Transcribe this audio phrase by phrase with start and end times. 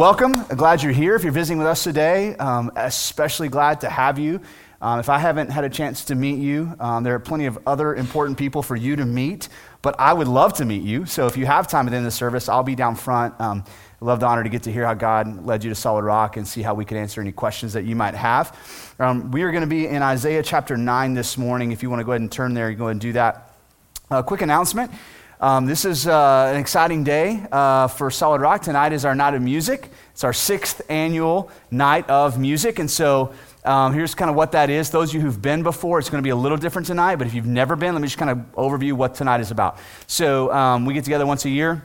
[0.00, 0.42] welcome.
[0.44, 1.14] Glad you're here.
[1.14, 4.40] If you're visiting with us today, um, especially glad to have you.
[4.80, 7.58] Um, if I haven't had a chance to meet you, um, there are plenty of
[7.66, 9.50] other important people for you to meet,
[9.82, 11.04] but I would love to meet you.
[11.04, 13.38] So if you have time at the end of service, I'll be down front.
[13.38, 13.62] Um,
[14.00, 16.48] love the honor to get to hear how God led you to Solid Rock and
[16.48, 18.56] see how we can answer any questions that you might have.
[18.98, 21.72] Um, we are going to be in Isaiah chapter 9 this morning.
[21.72, 23.54] If you want to go ahead and turn there, you go ahead and do that.
[24.10, 24.92] A quick announcement.
[25.42, 28.60] Um, this is uh, an exciting day uh, for Solid Rock.
[28.60, 29.88] Tonight is our night of music.
[30.12, 32.78] It's our sixth annual night of music.
[32.78, 33.32] And so
[33.64, 34.90] um, here's kind of what that is.
[34.90, 37.16] Those of you who've been before, it's going to be a little different tonight.
[37.16, 39.78] But if you've never been, let me just kind of overview what tonight is about.
[40.06, 41.82] So um, we get together once a year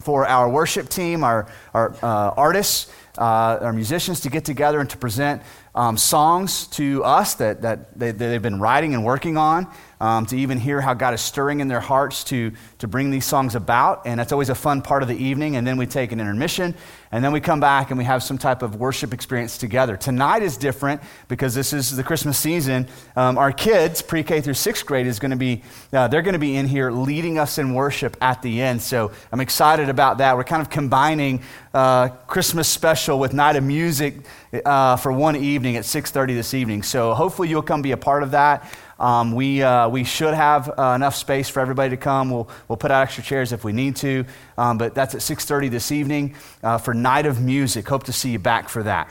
[0.00, 4.90] for our worship team, our, our uh, artists, uh, our musicians to get together and
[4.90, 5.42] to present
[5.74, 9.72] um, songs to us that, that they, they've been writing and working on
[10.02, 13.24] um, to even hear how God is stirring in their hearts to, to bring these
[13.24, 14.04] songs about.
[14.04, 15.54] And that's always a fun part of the evening.
[15.54, 16.74] And then we take an intermission,
[17.12, 19.96] and then we come back and we have some type of worship experience together.
[19.96, 22.88] Tonight is different because this is the Christmas season.
[23.14, 26.32] Um, our kids, pre K through sixth grade, is going to be, uh, they're going
[26.32, 28.82] to be in here leading us in worship at the end.
[28.82, 30.36] So I'm excited about that.
[30.36, 31.42] We're kind of combining
[31.74, 34.16] uh, Christmas special with night of music
[34.64, 36.82] uh, for one evening at 6.30 this evening.
[36.82, 38.68] So hopefully you'll come be a part of that.
[39.02, 42.30] Um, we, uh, we should have uh, enough space for everybody to come.
[42.30, 44.24] We'll, we'll put out extra chairs if we need to.
[44.56, 47.88] Um, but that's at 6.30 this evening uh, for Night of Music.
[47.88, 49.10] Hope to see you back for that.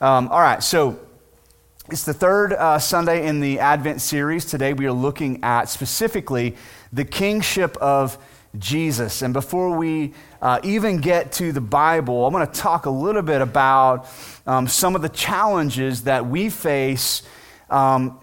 [0.00, 0.98] Um, all right, so
[1.90, 4.46] it's the third uh, Sunday in the Advent series.
[4.46, 6.56] Today we are looking at specifically
[6.90, 8.16] the kingship of
[8.58, 9.20] Jesus.
[9.20, 13.20] And before we uh, even get to the Bible, I want to talk a little
[13.20, 14.08] bit about
[14.46, 17.22] um, some of the challenges that we face
[17.68, 18.18] um,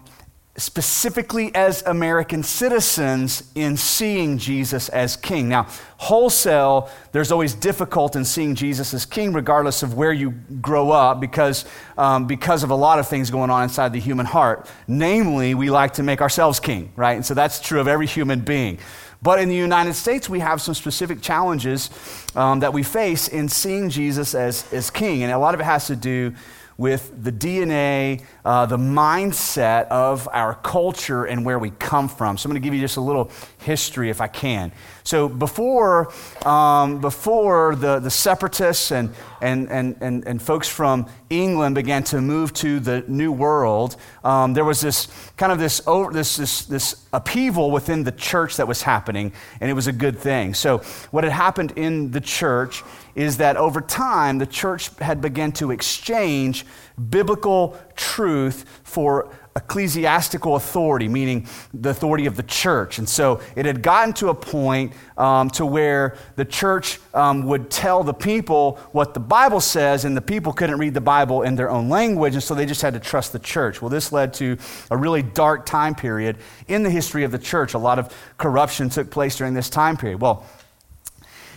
[0.56, 5.48] specifically as American citizens in seeing Jesus as king.
[5.48, 5.66] Now,
[5.96, 11.20] wholesale, there's always difficult in seeing Jesus as king, regardless of where you grow up,
[11.20, 11.64] because,
[11.98, 14.70] um, because of a lot of things going on inside the human heart.
[14.86, 17.14] Namely, we like to make ourselves king, right?
[17.14, 18.78] And so that's true of every human being.
[19.22, 21.90] But in the United States, we have some specific challenges
[22.36, 25.22] um, that we face in seeing Jesus as, as king.
[25.22, 26.34] And a lot of it has to do
[26.76, 32.36] with the DNA, uh, the mindset of our culture and where we come from.
[32.36, 34.72] So I'm going to give you just a little history if I can.
[35.04, 36.10] So before,
[36.46, 42.22] um, before the, the separatists and, and, and, and, and folks from England began to
[42.22, 46.64] move to the New World, um, there was this kind of this, over, this, this,
[46.64, 50.54] this upheaval within the church that was happening, and it was a good thing.
[50.54, 50.78] So
[51.10, 52.82] what had happened in the church
[53.14, 56.64] is that over time, the church had begun to exchange
[57.10, 62.98] biblical truth for ecclesiastical authority, meaning the authority of the church.
[62.98, 67.70] And so it had gotten to a point um, to where the church um, would
[67.70, 71.54] tell the people what the Bible says, and the people couldn't read the Bible in
[71.54, 73.80] their own language, and so they just had to trust the church.
[73.80, 74.58] Well, this led to
[74.90, 77.74] a really dark time period in the history of the church.
[77.74, 80.20] A lot of corruption took place during this time period.
[80.20, 80.44] Well,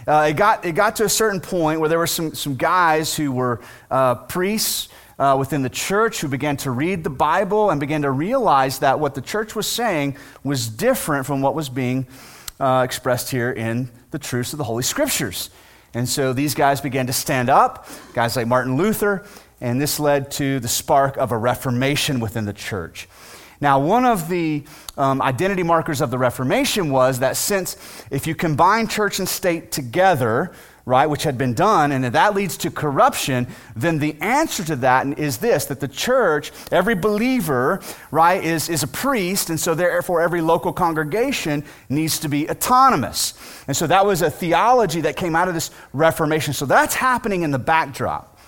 [0.07, 3.13] uh, it, got, it got to a certain point where there were some, some guys
[3.13, 3.59] who were
[3.91, 4.87] uh, priests
[5.19, 8.99] uh, within the church who began to read the Bible and began to realize that
[8.99, 12.05] what the church was saying was different from what was being
[12.59, 15.49] uh, expressed here in the truths of the Holy Scriptures.
[15.93, 19.25] And so these guys began to stand up, guys like Martin Luther,
[19.59, 23.07] and this led to the spark of a reformation within the church.
[23.59, 24.63] Now, one of the
[24.97, 27.75] um, identity markers of the Reformation was that since
[28.11, 30.51] if you combine church and state together,
[30.87, 35.19] right, which had been done, and that leads to corruption, then the answer to that
[35.19, 40.21] is this that the church, every believer, right, is, is a priest, and so therefore
[40.21, 43.33] every local congregation needs to be autonomous.
[43.67, 46.53] And so that was a theology that came out of this Reformation.
[46.53, 48.39] So that's happening in the backdrop.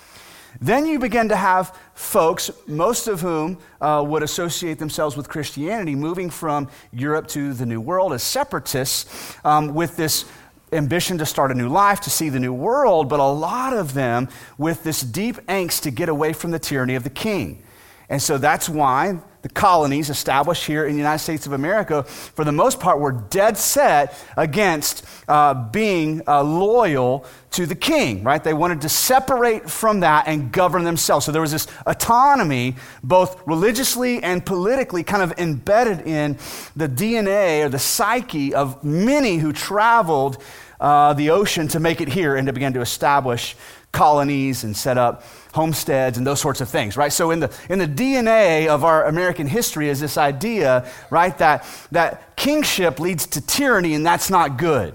[0.62, 5.94] Then you begin to have folks, most of whom uh, would associate themselves with Christianity,
[5.94, 10.24] moving from Europe to the New World as separatists um, with this
[10.72, 13.94] ambition to start a new life, to see the new world, but a lot of
[13.94, 17.64] them with this deep angst to get away from the tyranny of the king.
[18.10, 22.44] And so that's why the colonies established here in the United States of America, for
[22.44, 28.44] the most part, were dead set against uh, being uh, loyal to the king, right?
[28.44, 31.26] They wanted to separate from that and govern themselves.
[31.26, 36.38] So there was this autonomy, both religiously and politically, kind of embedded in
[36.76, 40.44] the DNA or the psyche of many who traveled
[40.80, 43.56] uh, the ocean to make it here and to begin to establish
[43.92, 45.24] colonies and set up
[45.54, 47.12] homesteads and those sorts of things, right?
[47.12, 51.66] So in the, in the DNA of our American history is this idea, right, that,
[51.92, 54.94] that kingship leads to tyranny and that's not good.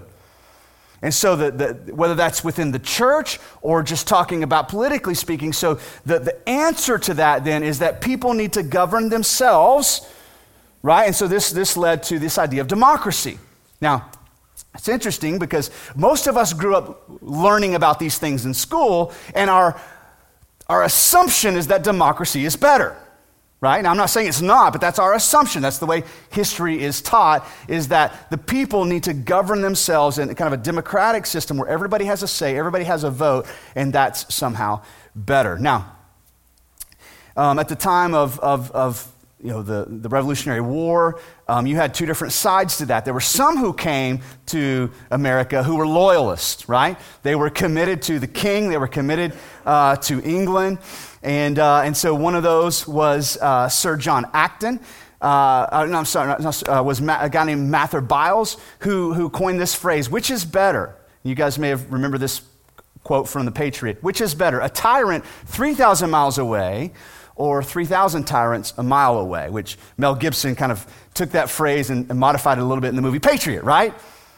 [1.01, 5.53] And so, the, the, whether that's within the church or just talking about politically speaking,
[5.53, 10.09] so the, the answer to that then is that people need to govern themselves,
[10.81, 11.05] right?
[11.05, 13.37] And so, this, this led to this idea of democracy.
[13.81, 14.09] Now,
[14.73, 19.49] it's interesting because most of us grew up learning about these things in school, and
[19.49, 19.79] our,
[20.67, 22.97] our assumption is that democracy is better
[23.65, 23.81] right?
[23.81, 25.63] Now, I'm not saying it's not, but that's our assumption.
[25.63, 30.33] That's the way history is taught, is that the people need to govern themselves in
[30.35, 33.91] kind of a democratic system where everybody has a say, everybody has a vote, and
[33.91, 34.83] that's somehow
[35.15, 35.57] better.
[35.57, 35.95] Now,
[37.35, 39.11] um, at the time of, of, of
[39.41, 43.05] you know, the, the Revolutionary War, um, you had two different sides to that.
[43.05, 46.97] There were some who came to America who were loyalists, right?
[47.23, 49.33] They were committed to the king, they were committed
[49.65, 50.79] uh, to England.
[51.21, 54.79] And, uh, and so one of those was uh, Sir John Acton.
[55.21, 59.59] Uh, uh no, I'm sorry, uh, was a guy named Mather Byles who, who coined
[59.59, 60.95] this phrase, which is better?
[61.23, 62.41] You guys may have remembered this
[63.03, 64.03] quote from The Patriot.
[64.03, 66.91] Which is better, a tyrant 3,000 miles away
[67.35, 69.49] or 3,000 tyrants a mile away?
[69.49, 72.89] Which Mel Gibson kind of took that phrase and, and modified it a little bit
[72.89, 73.93] in the movie Patriot, right?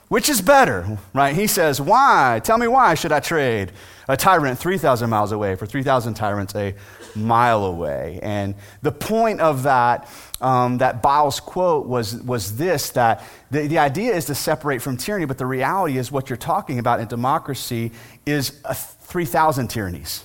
[0.09, 1.35] Which is better, right?
[1.35, 2.39] He says, Why?
[2.43, 3.73] Tell me why should I trade
[4.07, 6.75] a tyrant 3,000 miles away for 3,000 tyrants a
[7.13, 8.19] mile away?
[8.23, 10.07] And the point of that,
[10.39, 13.21] um, that Byles quote was, was this that
[13.51, 16.79] the, the idea is to separate from tyranny, but the reality is what you're talking
[16.79, 17.91] about in democracy
[18.25, 20.23] is 3,000 tyrannies,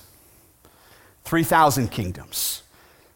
[1.25, 2.62] 3,000 kingdoms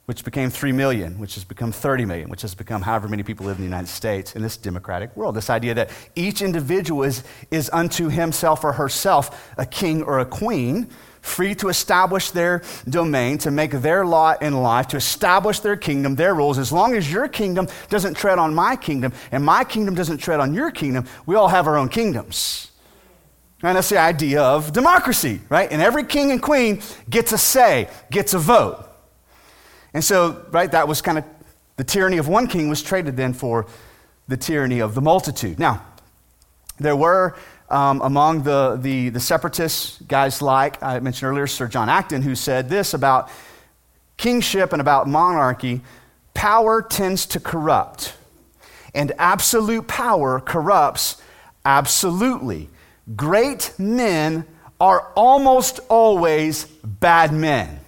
[0.07, 3.45] which became 3 million, which has become 30 million, which has become however many people
[3.45, 5.35] live in the United States in this democratic world.
[5.35, 10.25] This idea that each individual is, is unto himself or herself a king or a
[10.25, 10.87] queen,
[11.19, 16.15] free to establish their domain, to make their law in life, to establish their kingdom,
[16.15, 16.57] their rules.
[16.57, 20.39] As long as your kingdom doesn't tread on my kingdom and my kingdom doesn't tread
[20.39, 22.71] on your kingdom, we all have our own kingdoms.
[23.61, 25.69] And that's the idea of democracy, right?
[25.69, 28.86] And every king and queen gets a say, gets a vote.
[29.97, 31.23] And so, right, that was kind of
[31.77, 33.65] the tyranny of one king was traded then for
[34.27, 35.57] the tyranny of the multitude.
[35.57, 35.83] Now,
[36.79, 37.35] there were
[37.67, 42.35] um, among the, the, the separatists guys like I mentioned earlier, Sir John Acton, who
[42.35, 43.31] said this about
[44.17, 45.81] kingship and about monarchy
[46.35, 48.13] power tends to corrupt,
[48.93, 51.19] and absolute power corrupts
[51.65, 52.69] absolutely.
[53.15, 54.45] Great men
[54.79, 57.79] are almost always bad men.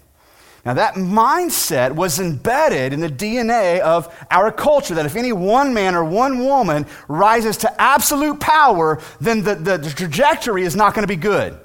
[0.65, 5.73] Now, that mindset was embedded in the DNA of our culture that if any one
[5.73, 11.03] man or one woman rises to absolute power, then the, the, trajectory is not going
[11.03, 11.57] to be good.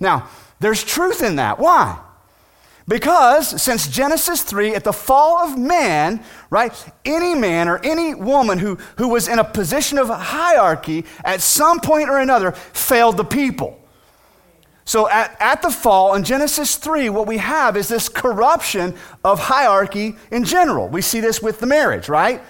[0.00, 0.28] Now,
[0.58, 1.58] there's truth in that.
[1.58, 1.98] Why?
[2.88, 6.72] Because since Genesis 3, at the fall of man, right,
[7.04, 11.80] any man or any woman who, who was in a position of hierarchy at some
[11.80, 13.83] point or another failed the people.
[14.84, 18.94] So at, at the fall in Genesis 3, what we have is this corruption
[19.24, 20.88] of hierarchy in general.
[20.88, 22.42] We see this with the marriage, right?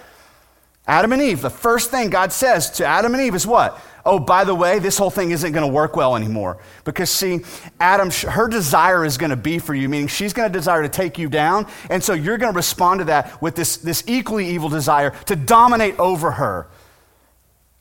[0.87, 3.79] Adam and Eve, the first thing God says to Adam and Eve is what?
[4.05, 6.59] Oh, by the way, this whole thing isn't going to work well anymore.
[6.83, 7.39] Because, see,
[7.79, 10.89] Adam, her desire is going to be for you, meaning she's going to desire to
[10.89, 11.65] take you down.
[11.89, 15.35] And so you're going to respond to that with this, this equally evil desire to
[15.35, 16.67] dominate over her.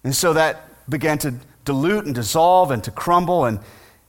[0.03, 1.35] And so that began to
[1.67, 3.45] dilute and dissolve and to crumble.
[3.45, 3.59] And,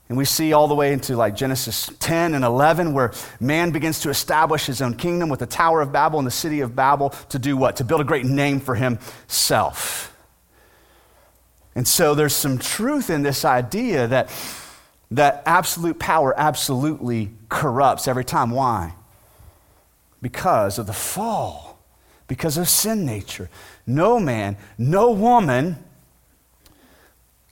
[0.08, 4.00] and we see all the way into like Genesis 10 and 11, where man begins
[4.00, 7.10] to establish his own kingdom with the Tower of Babel and the city of Babel
[7.30, 7.76] to do what?
[7.76, 10.16] To build a great name for himself.
[11.74, 14.30] And so there's some truth in this idea that,
[15.10, 18.50] that absolute power absolutely corrupts every time.
[18.50, 18.94] Why?
[20.22, 21.78] Because of the fall,
[22.28, 23.50] because of sin nature.
[23.86, 25.84] No man, no woman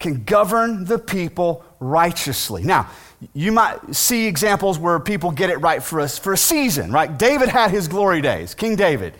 [0.04, 2.62] can govern the people righteously.
[2.62, 2.90] Now,
[3.32, 7.18] you might see examples where people get it right for us for a season, right?
[7.18, 9.14] David had his glory days, King David,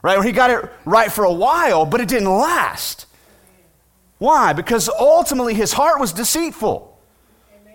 [0.00, 0.16] right?
[0.16, 3.06] Where he got it right for a while, but it didn't last.
[4.18, 4.52] Why?
[4.52, 6.96] Because ultimately his heart was deceitful.
[7.60, 7.74] Amen.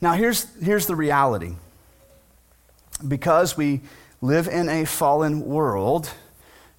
[0.00, 1.56] Now, here's, here's the reality.
[3.06, 3.80] Because we
[4.20, 6.08] live in a fallen world,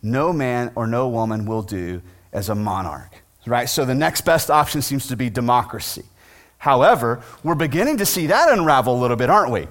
[0.02, 3.70] no man or no woman will do as a monarch right?
[3.70, 6.04] So the next best option seems to be democracy.
[6.58, 9.68] However, we're beginning to see that unravel a little bit, aren't we?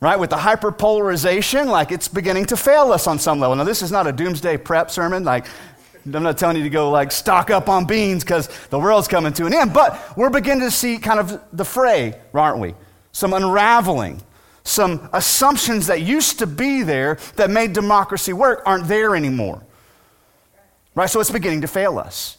[0.00, 0.18] Right?
[0.18, 3.56] With the hyperpolarization, like it's beginning to fail us on some level.
[3.56, 5.24] Now, this is not a doomsday prep sermon.
[5.24, 5.46] Like,
[6.06, 9.32] I'm not telling you to go like stock up on beans because the world's coming
[9.34, 12.74] to an end, but we're beginning to see kind of the fray, aren't we?
[13.12, 14.22] Some unraveling.
[14.64, 19.62] Some assumptions that used to be there that made democracy work aren't there anymore.
[20.94, 21.08] Right?
[21.10, 22.37] So it's beginning to fail us.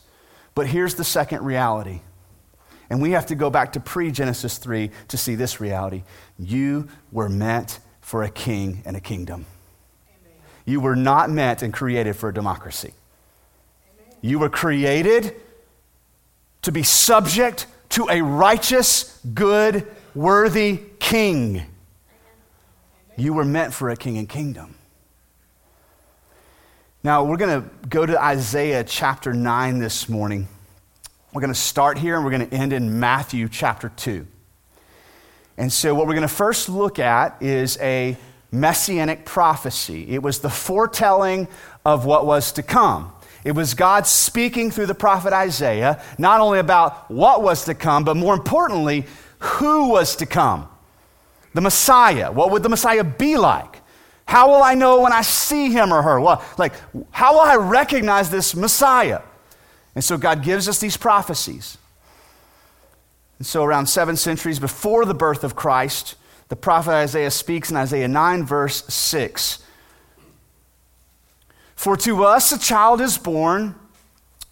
[0.59, 2.01] But here's the second reality
[2.89, 6.03] And we have to go back to pre Genesis 3 to see this reality.
[6.37, 9.45] You were meant for a king and a kingdom.
[10.09, 10.33] Amen.
[10.65, 12.93] You were not meant and created for a democracy.
[14.01, 14.17] Amen.
[14.19, 15.33] You were created
[16.63, 21.55] to be subject to a righteous, good, worthy king.
[21.55, 21.67] Amen.
[23.15, 24.75] You were meant for a king and kingdom.
[27.01, 30.49] Now, we're going to go to Isaiah chapter 9 this morning.
[31.31, 34.27] We're going to start here and we're going to end in Matthew chapter 2.
[35.57, 38.17] And so, what we're going to first look at is a
[38.51, 40.09] messianic prophecy.
[40.09, 41.47] It was the foretelling
[41.85, 43.13] of what was to come.
[43.45, 48.03] It was God speaking through the prophet Isaiah, not only about what was to come,
[48.03, 49.05] but more importantly,
[49.37, 50.67] who was to come.
[51.53, 52.29] The Messiah.
[52.29, 53.78] What would the Messiah be like?
[54.29, 56.21] How will I know when I see him or her?
[56.21, 56.73] Well, like,
[57.09, 59.23] how will I recognize this Messiah?
[59.95, 61.79] And so God gives us these prophecies.
[63.39, 66.13] And so, around seven centuries before the birth of Christ,
[66.49, 69.63] the prophet Isaiah speaks in Isaiah 9, verse 6.
[71.75, 73.73] For to us a child is born,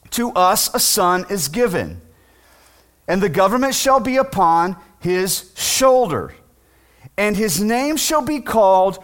[0.09, 2.01] to us a son is given,
[3.07, 6.33] and the government shall be upon his shoulder,
[7.15, 9.03] and his name shall be called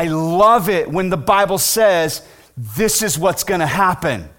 [0.00, 2.26] I love it when the Bible says
[2.56, 4.30] this is what's going to happen.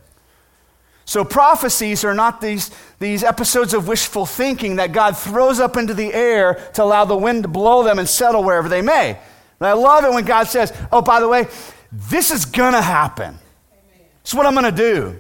[1.06, 5.94] So, prophecies are not these, these episodes of wishful thinking that God throws up into
[5.94, 9.10] the air to allow the wind to blow them and settle wherever they may.
[9.60, 11.46] And I love it when God says, Oh, by the way,
[11.92, 13.38] this is going to happen.
[14.22, 15.20] It's what I'm going to do.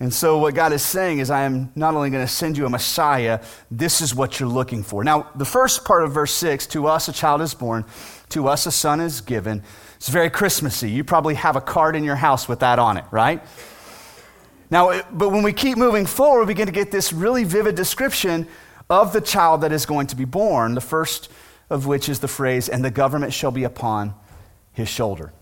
[0.00, 2.64] And so, what God is saying is, I am not only going to send you
[2.64, 3.38] a Messiah,
[3.70, 5.04] this is what you're looking for.
[5.04, 7.84] Now, the first part of verse 6 to us a child is born,
[8.30, 9.62] to us a son is given.
[9.96, 10.90] It's very Christmassy.
[10.90, 13.42] You probably have a card in your house with that on it, right?
[14.70, 18.48] Now, but when we keep moving forward, we begin to get this really vivid description
[18.88, 21.28] of the child that is going to be born, the first
[21.68, 24.14] of which is the phrase, and the government shall be upon
[24.72, 25.34] his shoulder.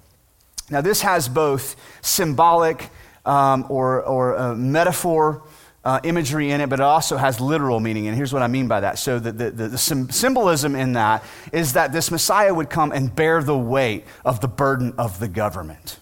[0.68, 2.90] Now, this has both symbolic
[3.28, 5.42] um, or, or metaphor
[5.84, 8.08] uh, imagery in it, but it also has literal meaning.
[8.08, 8.98] And here's what I mean by that.
[8.98, 13.14] So, the, the, the, the symbolism in that is that this Messiah would come and
[13.14, 15.98] bear the weight of the burden of the government.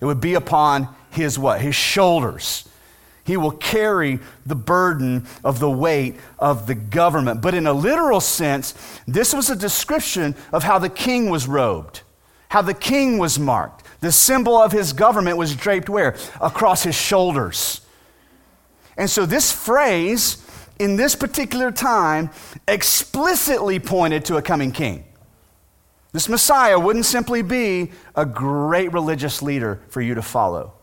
[0.00, 1.60] It would be upon his what?
[1.60, 2.68] His shoulders.
[3.24, 7.40] He will carry the burden of the weight of the government.
[7.40, 8.74] But in a literal sense,
[9.06, 12.02] this was a description of how the king was robed,
[12.48, 13.83] how the king was marked.
[14.04, 16.14] The symbol of his government was draped where?
[16.38, 17.80] Across his shoulders.
[18.98, 20.46] And so this phrase
[20.78, 22.28] in this particular time
[22.68, 25.06] explicitly pointed to a coming king.
[26.12, 30.74] This Messiah wouldn't simply be a great religious leader for you to follow.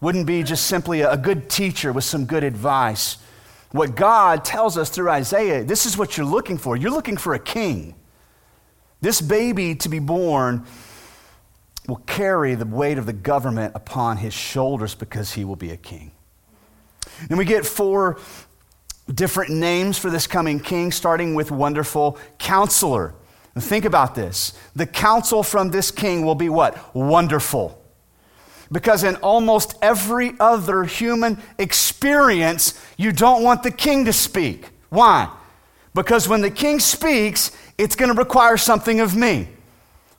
[0.00, 3.18] Wouldn't be just simply a good teacher with some good advice.
[3.72, 6.74] What God tells us through Isaiah, this is what you're looking for.
[6.74, 7.96] You're looking for a king.
[9.02, 10.64] This baby to be born
[11.88, 15.76] will carry the weight of the government upon his shoulders because he will be a
[15.76, 16.12] king.
[17.28, 18.18] And we get four
[19.12, 23.14] different names for this coming king, starting with wonderful counselor.
[23.54, 24.56] And think about this.
[24.74, 26.94] The counsel from this king will be what?
[26.94, 27.78] Wonderful.
[28.70, 34.70] Because in almost every other human experience, you don't want the king to speak.
[34.88, 35.30] Why?
[35.94, 39.48] Because when the king speaks, it's going to require something of me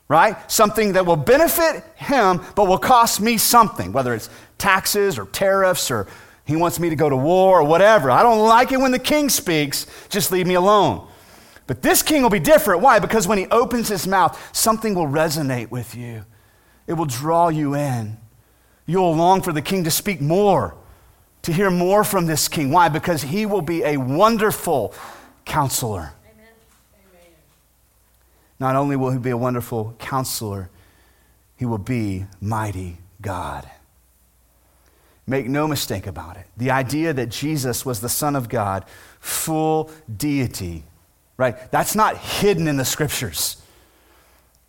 [0.08, 0.50] right?
[0.50, 5.90] Something that will benefit him, but will cost me something, whether it's taxes or tariffs
[5.90, 6.06] or
[6.46, 8.10] he wants me to go to war or whatever.
[8.10, 11.08] I don't like it when the king speaks, just leave me alone.
[11.66, 12.82] But this king will be different.
[12.82, 12.98] Why?
[12.98, 16.24] Because when he opens his mouth, something will resonate with you,
[16.86, 18.18] it will draw you in.
[18.86, 20.74] You'll long for the king to speak more,
[21.42, 22.70] to hear more from this king.
[22.70, 22.90] Why?
[22.90, 24.92] Because he will be a wonderful
[25.46, 26.12] counselor.
[28.60, 30.70] Not only will he be a wonderful counselor,
[31.56, 33.68] he will be mighty God.
[35.26, 36.46] Make no mistake about it.
[36.56, 38.84] The idea that Jesus was the Son of God,
[39.20, 40.84] full deity,
[41.36, 41.70] right?
[41.70, 43.56] That's not hidden in the scriptures.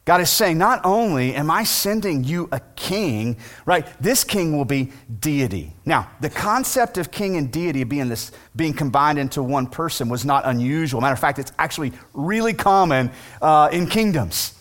[0.05, 3.87] God is saying, not only am I sending you a king, right?
[3.99, 5.73] This king will be deity.
[5.83, 10.23] Now, the concept of king and deity being this being combined into one person was
[10.23, 11.01] not unusual.
[11.01, 13.09] Matter of fact, it's actually really common
[13.41, 14.53] uh, in kingdoms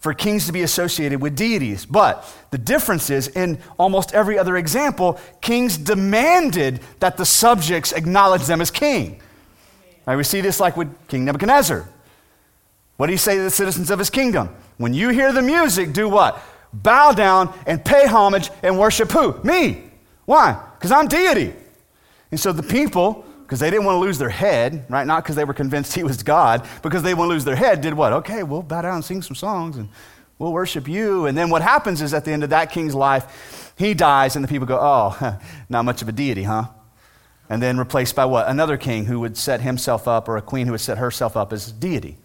[0.00, 1.84] for kings to be associated with deities.
[1.84, 8.46] But the difference is, in almost every other example, kings demanded that the subjects acknowledge
[8.46, 9.20] them as king.
[10.06, 11.86] Right, we see this like with King Nebuchadnezzar.
[12.96, 14.48] What do he say to the citizens of his kingdom?
[14.78, 16.40] When you hear the music, do what?
[16.72, 19.38] Bow down and pay homage and worship who?
[19.42, 19.82] Me.
[20.24, 20.60] Why?
[20.78, 21.54] Because I'm deity.
[22.30, 25.06] And so the people, because they didn't want to lose their head, right?
[25.06, 27.80] Not because they were convinced he was God, because they want to lose their head,
[27.80, 28.12] did what?
[28.12, 29.88] Okay, we'll bow down and sing some songs and
[30.38, 31.26] we'll worship you.
[31.26, 34.44] And then what happens is at the end of that king's life, he dies and
[34.44, 36.64] the people go, oh, not much of a deity, huh?
[37.48, 38.46] And then replaced by what?
[38.46, 41.52] Another king who would set himself up or a queen who would set herself up
[41.52, 42.18] as deity.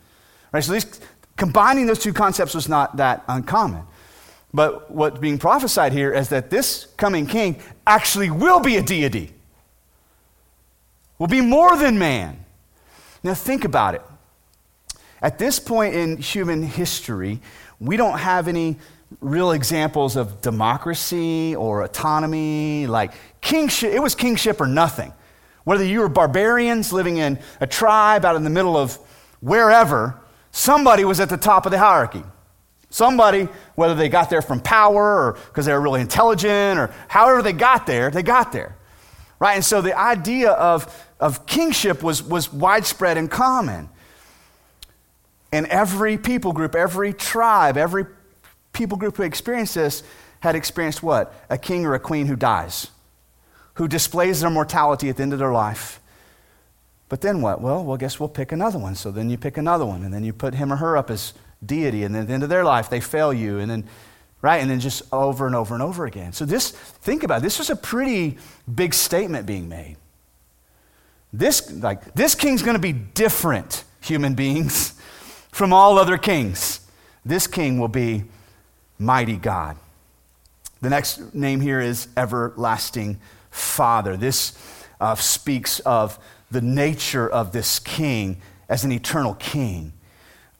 [0.51, 0.63] Right?
[0.63, 0.99] So these,
[1.37, 3.83] Combining those two concepts was not that uncommon.
[4.53, 9.33] But what's being prophesied here is that this coming king actually will be a deity,
[11.17, 12.45] will be more than man.
[13.23, 14.01] Now, think about it.
[15.21, 17.39] At this point in human history,
[17.79, 18.77] we don't have any
[19.21, 22.87] real examples of democracy or autonomy.
[22.87, 25.13] Like kingship, it was kingship or nothing.
[25.63, 28.99] Whether you were barbarians living in a tribe out in the middle of
[29.39, 30.19] wherever,
[30.53, 32.23] somebody was at the top of the hierarchy.
[32.89, 37.41] Somebody, whether they got there from power or because they were really intelligent or however
[37.41, 38.77] they got there, they got there.
[39.39, 39.55] Right?
[39.55, 43.89] And so the idea of, of kingship was, was widespread and common.
[45.51, 48.05] And every people group, every tribe, every
[48.73, 50.03] people group who experienced this
[50.39, 51.33] had experienced what?
[51.49, 52.91] A king or a queen who dies,
[53.75, 55.99] who displays their mortality at the end of their life
[57.13, 57.61] but then what?
[57.61, 58.95] Well, well, guess we'll pick another one.
[58.95, 61.35] So then you pick another one, and then you put him or her up as
[61.63, 63.83] deity, and then at the end of their life, they fail you, and then,
[64.41, 64.59] right?
[64.59, 66.33] And then just over and over and over again.
[66.33, 68.39] So this, think about it, this was a pretty
[68.73, 69.97] big statement being made.
[71.31, 74.99] This, like, this king's going to be different, human beings,
[75.51, 76.79] from all other kings.
[77.23, 78.23] This king will be
[78.97, 79.77] mighty God.
[80.81, 83.19] The next name here is everlasting
[83.51, 84.17] Father.
[84.17, 84.57] This
[84.99, 86.17] uh, speaks of
[86.53, 88.37] the nature of this king
[88.69, 89.91] as an eternal king.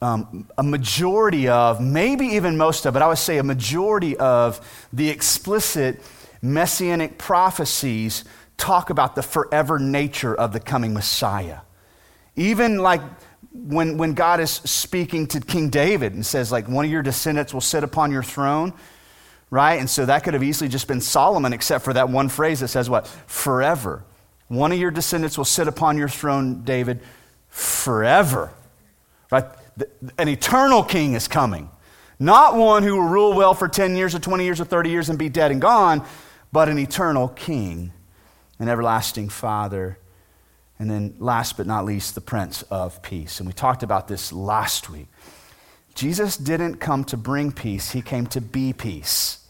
[0.01, 4.59] Um, a majority of, maybe even most of, but I would say a majority of
[4.91, 6.01] the explicit
[6.41, 8.25] messianic prophecies
[8.57, 11.59] talk about the forever nature of the coming Messiah.
[12.35, 13.01] Even like
[13.53, 17.53] when, when God is speaking to King David and says, like, one of your descendants
[17.53, 18.73] will sit upon your throne,
[19.51, 19.75] right?
[19.75, 22.67] And so that could have easily just been Solomon, except for that one phrase that
[22.69, 23.07] says, what?
[23.27, 24.03] Forever.
[24.47, 27.01] One of your descendants will sit upon your throne, David,
[27.49, 28.51] forever.
[29.31, 29.45] Right?
[30.17, 31.69] An eternal king is coming.
[32.19, 35.09] Not one who will rule well for 10 years or 20 years or 30 years
[35.09, 36.05] and be dead and gone,
[36.51, 37.91] but an eternal king,
[38.59, 39.97] an everlasting father.
[40.79, 43.39] And then, last but not least, the Prince of Peace.
[43.39, 45.07] And we talked about this last week.
[45.95, 49.42] Jesus didn't come to bring peace, he came to be peace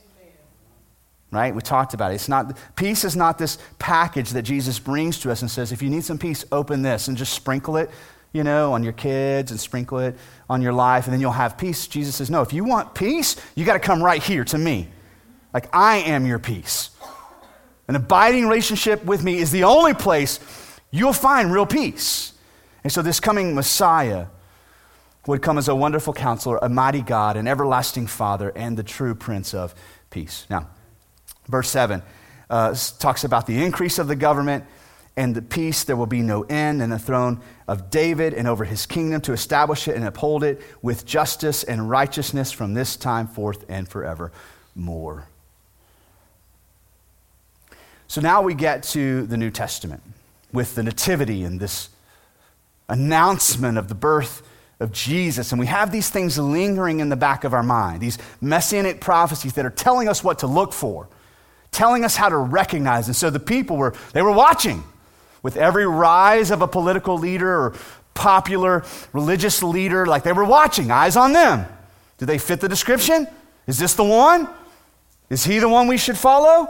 [1.33, 1.53] right?
[1.53, 2.15] We talked about it.
[2.15, 5.81] It's not, peace is not this package that Jesus brings to us and says, if
[5.81, 7.89] you need some peace, open this and just sprinkle it,
[8.31, 10.15] you know, on your kids and sprinkle it
[10.49, 11.87] on your life, and then you'll have peace.
[11.87, 14.89] Jesus says, no, if you want peace, you got to come right here to me.
[15.53, 16.89] Like, I am your peace.
[17.87, 20.39] An abiding relationship with me is the only place
[20.89, 22.33] you'll find real peace.
[22.83, 24.27] And so, this coming Messiah
[25.27, 29.15] would come as a wonderful counselor, a mighty God, an everlasting Father, and the true
[29.15, 29.73] Prince of
[30.09, 30.45] Peace.
[30.49, 30.67] Now,
[31.47, 32.01] Verse 7
[32.49, 34.65] uh, talks about the increase of the government
[35.15, 35.83] and the peace.
[35.83, 39.33] There will be no end, in the throne of David and over his kingdom to
[39.33, 45.27] establish it and uphold it with justice and righteousness from this time forth and forevermore.
[48.07, 50.03] So now we get to the New Testament
[50.51, 51.89] with the Nativity and this
[52.87, 54.47] announcement of the birth
[54.79, 55.51] of Jesus.
[55.51, 59.53] And we have these things lingering in the back of our mind, these messianic prophecies
[59.53, 61.07] that are telling us what to look for
[61.73, 63.07] telling us how to recognize.
[63.07, 64.83] And so the people were, they were watching
[65.41, 67.75] with every rise of a political leader or
[68.13, 71.65] popular religious leader, like they were watching, eyes on them.
[72.17, 73.27] Do they fit the description?
[73.67, 74.47] Is this the one?
[75.29, 76.69] Is he the one we should follow?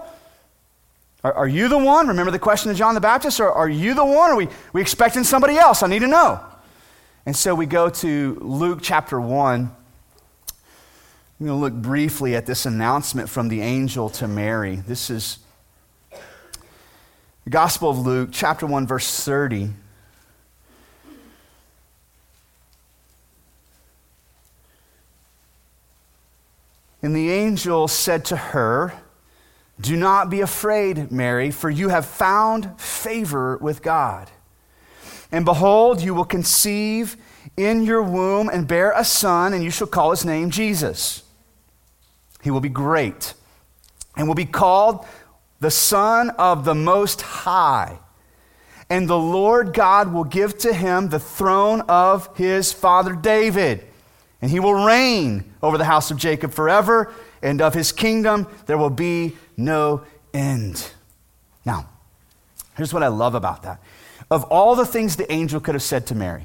[1.24, 2.08] Are, are you the one?
[2.08, 3.40] Remember the question of John the Baptist?
[3.40, 4.32] Or are you the one?
[4.32, 5.84] Are we, we expecting somebody else?
[5.84, 6.40] I need to know.
[7.26, 9.72] And so we go to Luke chapter 1.
[11.44, 14.78] I'm going to look briefly at this announcement from the angel to Mary.
[14.78, 15.40] This is
[17.44, 19.72] the Gospel of Luke, chapter 1, verse 30.
[27.02, 28.94] And the angel said to her,
[29.82, 34.32] Do not be afraid, Mary, for you have found favor with God.
[35.30, 37.18] And behold, you will conceive
[37.58, 41.24] in your womb and bear a son, and you shall call his name Jesus.
[42.44, 43.34] He will be great
[44.16, 45.06] and will be called
[45.60, 47.98] the Son of the Most High.
[48.90, 53.88] And the Lord God will give to him the throne of his father David
[54.44, 58.78] and he will reign over the house of Jacob forever, and of his kingdom there
[58.78, 60.04] will be no
[60.34, 60.92] end.
[61.66, 61.88] Now,
[62.76, 63.82] here's what I love about that.
[64.30, 66.44] Of all the things the angel could have said to Mary,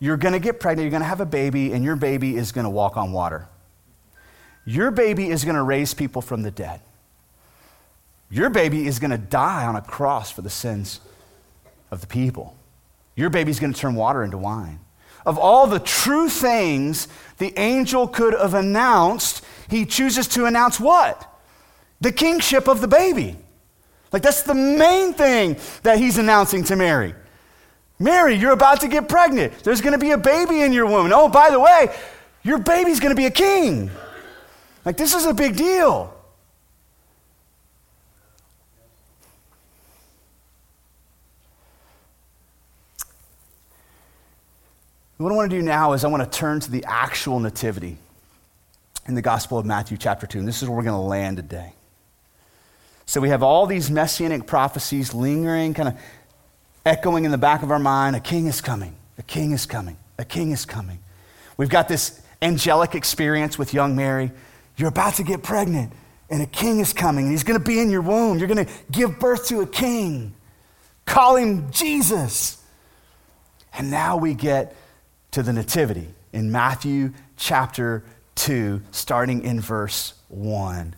[0.00, 2.52] you're going to get pregnant, you're going to have a baby, and your baby is
[2.52, 3.46] going to walk on water.
[4.64, 6.80] Your baby is going to raise people from the dead.
[8.30, 11.00] Your baby is going to die on a cross for the sins
[11.90, 12.56] of the people.
[13.16, 14.80] Your baby is going to turn water into wine
[15.24, 21.28] of all the true things the angel could have announced, he chooses to announce what?
[22.00, 23.36] The kingship of the baby.
[24.12, 27.14] Like, that's the main thing that he's announcing to Mary.
[27.98, 29.52] Mary, you're about to get pregnant.
[29.62, 31.10] There's going to be a baby in your womb.
[31.14, 31.94] Oh, by the way,
[32.42, 33.90] your baby's going to be a king.
[34.84, 36.14] Like, this is a big deal.
[45.22, 47.96] What I want to do now is I want to turn to the actual nativity
[49.06, 50.40] in the Gospel of Matthew, chapter 2.
[50.40, 51.74] And this is where we're going to land today.
[53.06, 56.00] So we have all these messianic prophecies lingering, kind of
[56.84, 59.96] echoing in the back of our mind a king is coming, a king is coming,
[60.18, 60.98] a king is coming.
[61.56, 64.32] We've got this angelic experience with young Mary.
[64.82, 65.92] You're about to get pregnant,
[66.28, 68.40] and a king is coming, and he's going to be in your womb.
[68.40, 70.34] You're going to give birth to a king.
[71.04, 72.60] Call him Jesus.
[73.72, 74.74] And now we get
[75.30, 78.02] to the Nativity in Matthew chapter
[78.34, 80.96] 2, starting in verse 1.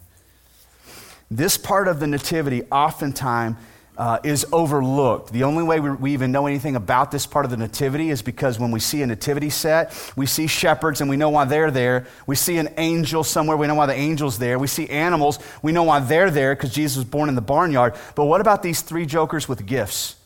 [1.31, 3.57] This part of the Nativity oftentimes
[3.96, 5.33] uh, is overlooked.
[5.33, 8.22] The only way we, we, even know anything about this part of the Nativity is
[8.22, 11.70] because when we see a Nativity set, we see shepherds and we know why they're
[11.70, 12.07] there.
[12.26, 14.59] We see an angel somewhere, we know why the angel's there.
[14.59, 17.94] We see animals, we know why they're there because Jesus was born in the barnyard.
[18.16, 20.16] But what about these three jokers with gifts?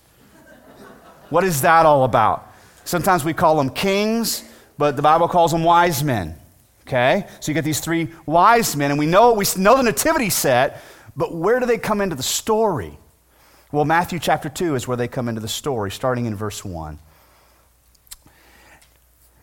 [1.29, 2.51] What is that all about?
[2.85, 4.45] Sometimes we call them kings,
[4.79, 6.37] but the Bible calls them wise men.
[6.87, 7.27] Okay?
[7.41, 10.81] So you get these three wise men, and we know, we know the nativity set,
[11.15, 12.99] but where do they come into the story?
[13.71, 16.99] Well, Matthew chapter 2 is where they come into the story, starting in verse 1.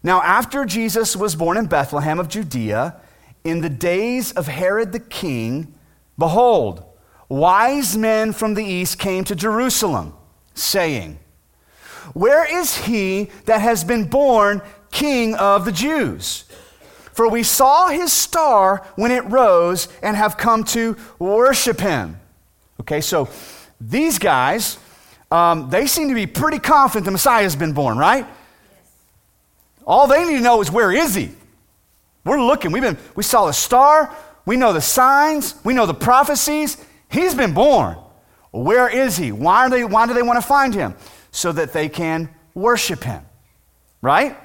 [0.02, 2.96] Now, after Jesus was born in Bethlehem of Judea,
[3.44, 5.74] in the days of Herod the king,
[6.18, 6.84] behold,
[7.30, 10.14] wise men from the east came to Jerusalem,
[10.54, 11.20] saying,
[12.14, 14.62] where is he that has been born
[14.92, 16.46] king of the Jews?
[17.14, 22.20] For we saw his star when it rose and have come to worship him.
[22.82, 23.30] Okay, so
[23.80, 24.78] these guys,
[25.32, 28.26] um, they seem to be pretty confident the Messiah has been born, right?
[29.86, 31.32] All they need to know is where is he?
[32.24, 32.72] We're looking.
[32.72, 34.16] We've been, we saw the star.
[34.46, 35.56] We know the signs.
[35.64, 36.84] We know the prophecies.
[37.10, 37.98] He's been born.
[38.52, 39.32] Where is he?
[39.32, 40.96] Why, are they, why do they want to find him?
[41.36, 43.22] so that they can worship him.
[44.02, 44.38] Right?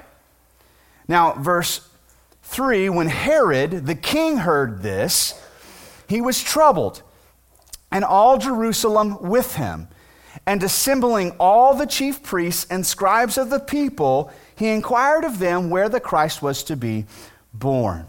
[1.07, 1.87] Now, verse
[2.43, 5.41] 3 when Herod the king heard this,
[6.09, 7.01] he was troubled,
[7.91, 9.87] and all Jerusalem with him.
[10.45, 15.69] And assembling all the chief priests and scribes of the people, he inquired of them
[15.69, 17.05] where the Christ was to be
[17.53, 18.07] born.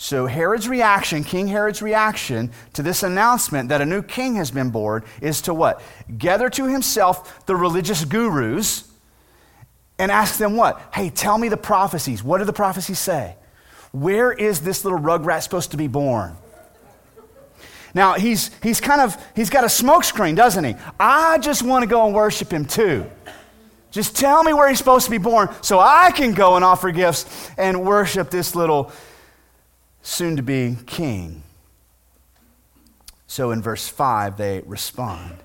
[0.00, 4.70] So, Herod's reaction, King Herod's reaction to this announcement that a new king has been
[4.70, 5.82] born is to what?
[6.16, 8.88] Gather to himself the religious gurus
[9.98, 10.80] and ask them what?
[10.94, 12.22] Hey, tell me the prophecies.
[12.22, 13.34] What do the prophecies say?
[13.90, 16.36] Where is this little rugrat supposed to be born?
[17.94, 20.76] Now, he's, he's kind of, he's got a smokescreen, doesn't he?
[20.98, 23.06] I just want to go and worship him too.
[23.90, 26.90] Just tell me where he's supposed to be born so I can go and offer
[26.90, 28.92] gifts and worship this little
[30.02, 31.42] soon to be king.
[33.26, 35.38] So in verse 5, they respond.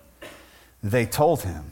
[0.82, 1.71] They told him,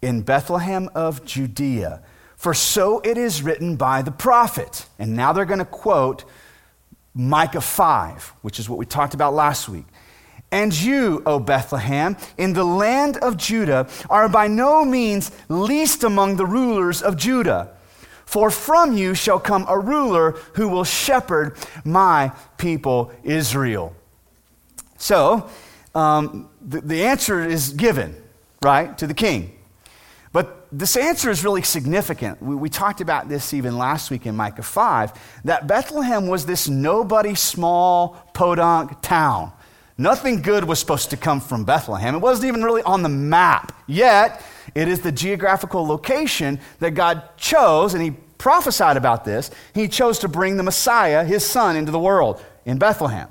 [0.00, 2.02] In Bethlehem of Judea,
[2.36, 4.86] for so it is written by the prophet.
[4.98, 6.24] And now they're going to quote
[7.16, 9.86] Micah 5, which is what we talked about last week.
[10.52, 16.36] And you, O Bethlehem, in the land of Judah, are by no means least among
[16.36, 17.70] the rulers of Judah.
[18.26, 23.94] For from you shall come a ruler who will shepherd my people Israel.
[24.98, 25.48] So,
[25.94, 28.14] um, the, the answer is given,
[28.62, 29.55] right, to the king.
[30.36, 32.42] But this answer is really significant.
[32.42, 36.68] We, we, talked about this even last week in Micah 5 that Bethlehem was this
[36.68, 39.52] nobody small podunk town.
[39.96, 42.14] Nothing good was supposed to come from Bethlehem.
[42.14, 43.82] It wasn't even really on the map.
[43.86, 44.44] Yet,
[44.74, 49.50] it is the geographical location that God chose, and He prophesied about this.
[49.72, 53.30] He chose to bring the Messiah, His Son, into the world in Bethlehem.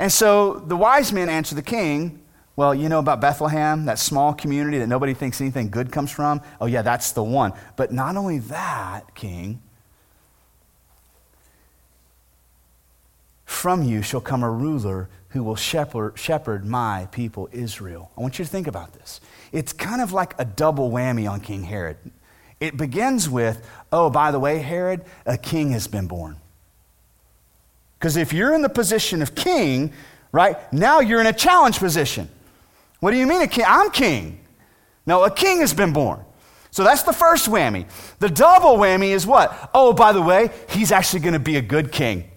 [0.00, 2.20] And so the wise men answer the king,
[2.56, 6.40] Well, you know about Bethlehem, that small community that nobody thinks anything good comes from?
[6.58, 7.52] Oh, yeah, that's the one.
[7.76, 9.60] But not only that, king,
[13.44, 18.10] from you shall come a ruler who will shepherd, shepherd my people Israel.
[18.16, 19.20] I want you to think about this.
[19.52, 21.98] It's kind of like a double whammy on King Herod.
[22.58, 26.36] It begins with, oh, by the way, Herod, a king has been born.
[27.98, 29.92] Because if you're in the position of king,
[30.32, 32.30] right, now you're in a challenge position.
[33.00, 33.64] What do you mean a king?
[33.66, 34.40] I'm king.
[35.06, 36.24] No, a king has been born.
[36.70, 37.86] So that's the first whammy.
[38.18, 39.70] The double whammy is what?
[39.72, 42.30] Oh, by the way, he's actually going to be a good king.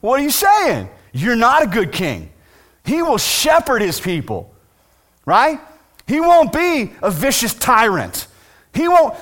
[0.00, 0.90] What are you saying?
[1.12, 2.30] You're not a good king.
[2.84, 4.54] He will shepherd his people,
[5.24, 5.58] right?
[6.06, 8.26] He won't be a vicious tyrant.
[8.74, 9.14] He won't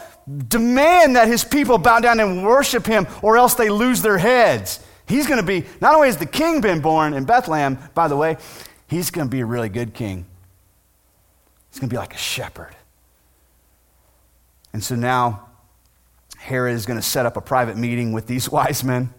[0.49, 4.85] demand that his people bow down and worship him or else they lose their heads.
[5.07, 8.17] He's going to be, not only has the king been born in Bethlehem, by the
[8.17, 8.37] way,
[8.93, 10.27] he's going to be a really good king.
[11.71, 12.77] He's going to be like a shepherd.
[14.75, 15.49] And so now
[16.37, 19.13] Herod is going to set up a private meeting with these wise men.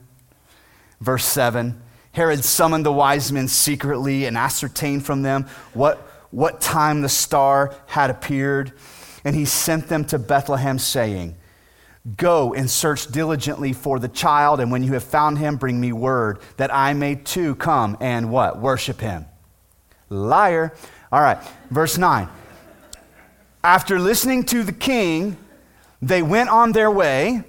[1.02, 1.82] Verse 7
[2.12, 5.98] Herod summoned the wise men secretly and ascertained from them what,
[6.30, 8.74] what time the star had appeared.
[9.26, 11.36] And he sent them to Bethlehem, saying,
[12.18, 15.94] Go and search diligently for the child, and when you have found him, bring me
[15.94, 18.60] word that I may too come and what?
[18.60, 19.26] Worship him.
[20.14, 20.74] Liar.
[21.12, 21.38] All right,
[21.70, 22.30] verse 9.
[23.64, 25.38] After listening to the king,
[26.02, 27.44] they went on their way.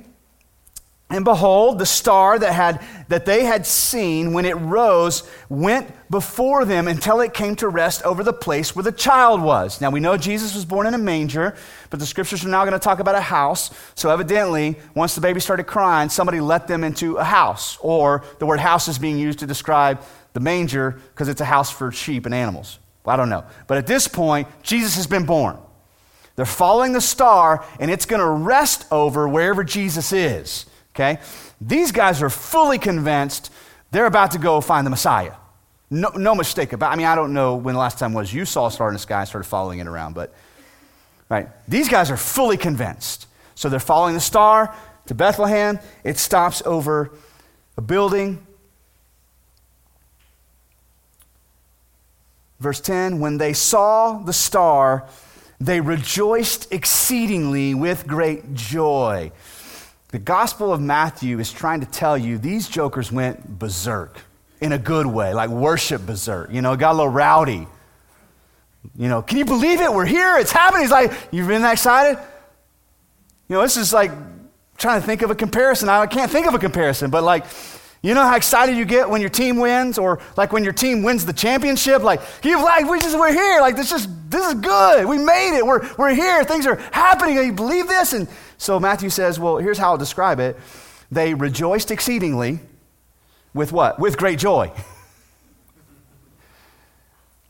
[1.11, 6.65] And behold, the star that, had, that they had seen when it rose went before
[6.65, 9.81] them until it came to rest over the place where the child was.
[9.81, 11.55] Now we know Jesus was born in a manger,
[11.91, 13.71] but the scriptures are now going to talk about a house.
[13.95, 17.77] So evidently, once the baby started crying, somebody let them into a house.
[17.81, 20.01] Or the word house is being used to describe
[20.35, 22.79] the manger because it's a house for sheep and animals.
[23.05, 23.45] Well, I don't know.
[23.67, 25.57] But at this point, Jesus has been born.
[26.37, 30.67] They're following the star, and it's going to rest over wherever Jesus is.
[30.95, 31.19] Okay?
[31.61, 33.51] These guys are fully convinced
[33.91, 35.35] they're about to go find the Messiah.
[35.91, 38.45] No, no mistake about I mean, I don't know when the last time was you
[38.45, 40.35] saw a star in the sky and started following it around, but
[41.29, 41.49] right.
[41.69, 43.29] These guys are fully convinced.
[43.55, 44.75] So they're following the star
[45.07, 45.79] to Bethlehem.
[46.03, 47.13] It stops over
[47.77, 48.45] a building.
[52.65, 55.07] Verse 10 When they saw the star,
[55.61, 59.33] they rejoiced exceedingly with great joy.
[60.09, 64.19] The Gospel of Matthew is trying to tell you these jokers went berserk
[64.63, 66.51] in a good way, like worship berserk.
[66.51, 67.67] You know, got a little rowdy.
[68.97, 69.93] You know, can you believe it?
[69.93, 70.39] We're here.
[70.39, 70.85] It's happening.
[70.85, 72.19] He's like, you've been that excited?
[73.49, 74.11] You know, this is like
[74.79, 75.91] trying to think of a comparison.
[75.91, 77.45] I can't think of a comparison, but like,
[78.05, 81.03] you know how excited you get when your team wins, or like when your team
[81.03, 82.03] wins the championship?
[82.03, 83.63] Like, you like we just we're here.
[83.63, 85.07] Like this is this is good.
[85.07, 85.65] We made it.
[85.65, 86.45] We're we're here.
[86.45, 87.39] Things are happening.
[87.39, 88.13] You believe this?
[88.13, 90.59] And so Matthew says, well, here's how I'll describe it.
[91.11, 92.59] They rejoiced exceedingly
[93.55, 93.99] with what?
[93.99, 94.71] With great joy.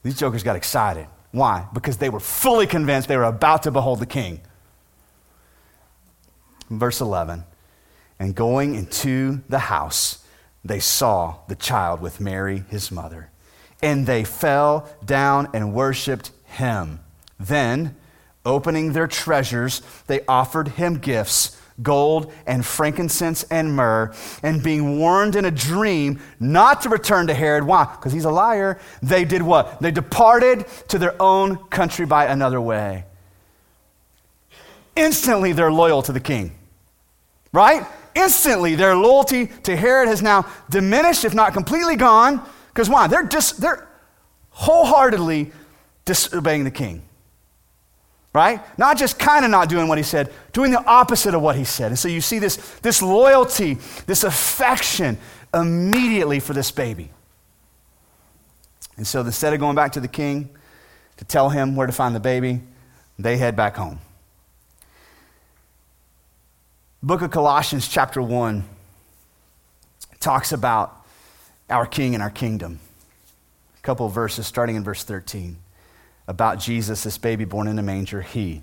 [0.05, 1.09] These jokers got excited.
[1.33, 1.67] Why?
[1.75, 4.41] Because they were fully convinced they were about to behold the king.
[6.71, 7.43] Verse 11
[8.21, 10.24] And going into the house,
[10.65, 13.31] they saw the child with Mary, his mother.
[13.83, 17.01] And they fell down and worshiped him.
[17.39, 17.97] Then,
[18.47, 25.35] Opening their treasures, they offered him gifts gold and frankincense and myrrh, and being warned
[25.35, 27.65] in a dream not to return to Herod.
[27.65, 27.85] Why?
[27.85, 28.79] Because he's a liar.
[29.03, 29.81] They did what?
[29.81, 33.07] They departed to their own country by another way.
[34.95, 36.57] Instantly, they're loyal to the king.
[37.53, 37.85] Right?
[38.15, 42.41] Instantly, their loyalty to Herod has now diminished, if not completely gone.
[42.69, 43.07] Because why?
[43.07, 43.89] They're just, they're
[44.51, 45.53] wholeheartedly
[46.05, 47.03] disobeying the king
[48.35, 48.61] right?
[48.77, 51.65] Not just kind of not doing what he said, doing the opposite of what he
[51.65, 51.93] said.
[51.93, 55.17] And so you see this, this loyalty, this affection
[55.55, 57.11] immediately for this baby.
[58.97, 60.51] And so instead of going back to the king
[61.17, 62.61] to tell him where to find the baby,
[63.19, 64.01] they head back home.
[67.05, 68.65] Book of Colossians, chapter 1,
[70.21, 71.05] talks about
[71.69, 72.81] our king and our kingdom.
[73.77, 75.59] A couple of verses starting in verse 13.
[76.27, 78.63] about Jesus, this baby born in a manger, he.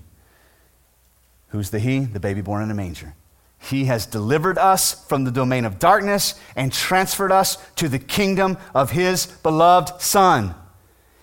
[1.50, 2.00] Who's the he?
[2.00, 3.14] The baby born in a manger.
[3.60, 8.58] He has delivered us from the domain of darkness and transferred us to the kingdom
[8.74, 10.56] of his beloved Son,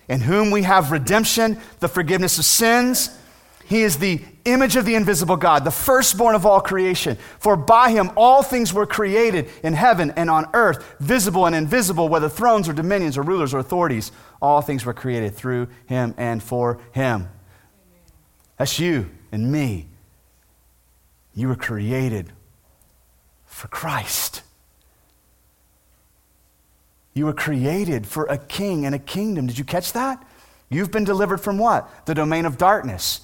[0.07, 3.09] in whom we have redemption, the forgiveness of sins.
[3.65, 7.17] He is the image of the invisible God, the firstborn of all creation.
[7.39, 12.09] For by him all things were created in heaven and on earth, visible and invisible,
[12.09, 14.11] whether thrones or dominions or rulers or authorities.
[14.41, 17.29] All things were created through him and for him.
[18.57, 19.87] That's you and me.
[21.33, 22.31] You were created
[23.45, 24.41] for Christ.
[27.13, 29.47] You were created for a king and a kingdom.
[29.47, 30.25] Did you catch that?
[30.69, 32.05] You've been delivered from what?
[32.05, 33.21] The domain of darkness.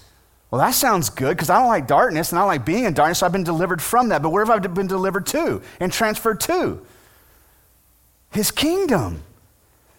[0.55, 2.93] Well, that sounds good because I don't like darkness and I don't like being in
[2.93, 4.21] darkness, so I've been delivered from that.
[4.21, 6.79] But where have I been delivered to and transferred to?
[8.31, 9.21] His kingdom.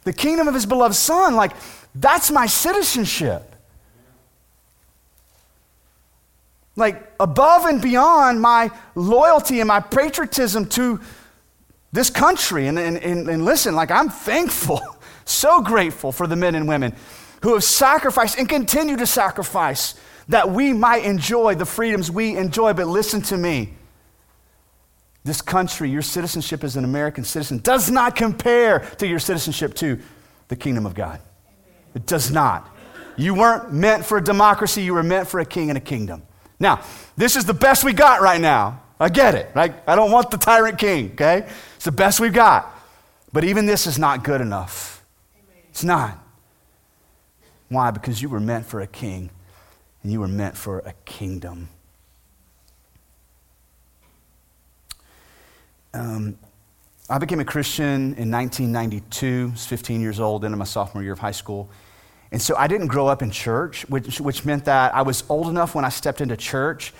[0.04, 1.36] The kingdom of his beloved son.
[1.36, 1.52] Like,
[1.94, 3.54] that's my citizenship.
[6.74, 11.02] like above and beyond my loyalty and my patriotism to
[11.92, 12.66] this country.
[12.66, 14.80] And, and, and, and, listen, like I'm thankful,
[15.26, 16.94] so grateful for the men and women
[17.42, 19.96] who have sacrificed and continue to sacrifice
[20.28, 22.72] that we might enjoy the freedoms we enjoy.
[22.72, 23.74] But listen to me.
[25.24, 29.98] This country, your citizenship as an American citizen, does not compare to your citizenship to
[30.48, 31.20] the kingdom of God.
[31.94, 32.72] It does not.
[33.16, 36.22] You weren't meant for a democracy, you were meant for a king and a kingdom.
[36.60, 36.82] Now,
[37.16, 38.82] this is the best we got right now.
[39.00, 39.50] I get it.
[39.54, 39.74] Right?
[39.86, 41.48] I don't want the tyrant king, okay?
[41.74, 42.72] It's the best we've got.
[43.32, 45.04] But even this is not good enough.
[45.70, 46.18] It's not.
[47.68, 47.90] Why?
[47.90, 49.30] Because you were meant for a king
[50.06, 51.68] and you were meant for a kingdom.
[55.92, 56.38] Um,
[57.10, 59.48] I became a Christian in 1992.
[59.48, 61.68] I was 15 years old, into my sophomore year of high school.
[62.30, 65.48] And so I didn't grow up in church, which, which meant that I was old
[65.48, 66.92] enough when I stepped into church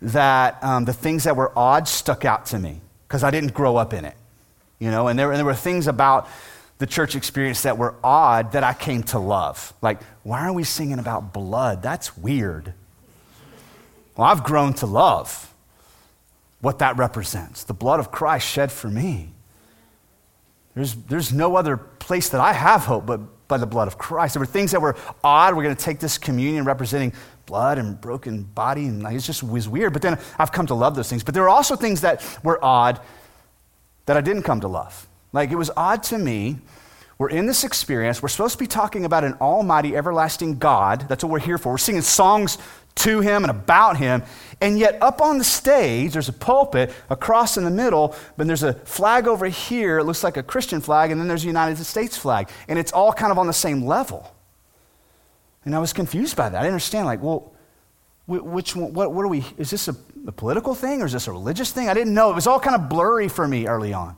[0.00, 3.76] that um, the things that were odd stuck out to me because I didn't grow
[3.76, 4.14] up in it.
[4.78, 6.28] You know, and there, and there were things about
[6.78, 9.72] the church experience that were odd that I came to love.
[9.80, 11.82] Like, why are we singing about blood?
[11.82, 12.74] That's weird.
[14.16, 15.52] Well, I've grown to love
[16.60, 19.30] what that represents the blood of Christ shed for me.
[20.74, 24.34] There's, there's no other place that I have hope but by the blood of Christ.
[24.34, 25.54] There were things that were odd.
[25.54, 27.12] We're going to take this communion representing
[27.46, 29.92] blood and broken body, and like, it's just was weird.
[29.92, 31.22] But then I've come to love those things.
[31.22, 33.00] But there were also things that were odd
[34.06, 35.06] that I didn't come to love.
[35.34, 36.58] Like it was odd to me.
[37.18, 38.22] We're in this experience.
[38.22, 41.06] We're supposed to be talking about an almighty, everlasting God.
[41.08, 41.72] That's what we're here for.
[41.72, 42.56] We're singing songs
[42.96, 44.22] to him and about him.
[44.60, 48.46] And yet, up on the stage, there's a pulpit, a cross in the middle, but
[48.46, 49.98] there's a flag over here.
[49.98, 52.48] It looks like a Christian flag, and then there's a United States flag.
[52.68, 54.32] And it's all kind of on the same level.
[55.64, 56.58] And I was confused by that.
[56.58, 57.52] I didn't understand, like, well,
[58.26, 61.26] which one, what, what are we, is this a, a political thing or is this
[61.26, 61.88] a religious thing?
[61.88, 62.30] I didn't know.
[62.30, 64.16] It was all kind of blurry for me early on.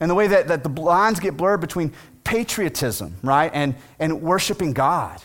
[0.00, 1.92] And the way that, that the lines get blurred between
[2.24, 5.22] patriotism, right, and, and worshiping God.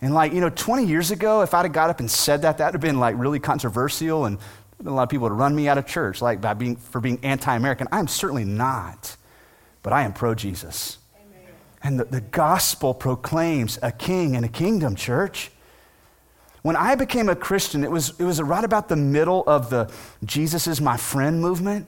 [0.00, 2.58] And like, you know, 20 years ago, if I'd have got up and said that,
[2.58, 4.38] that would have been like really controversial and
[4.84, 7.18] a lot of people would run me out of church like by being, for being
[7.22, 7.88] anti-American.
[7.90, 9.16] I'm certainly not,
[9.82, 10.98] but I am pro-Jesus.
[11.82, 15.50] And the, the gospel proclaims a king and a kingdom, church.
[16.62, 19.90] When I became a Christian, it was, it was right about the middle of the
[20.24, 21.86] Jesus is my friend movement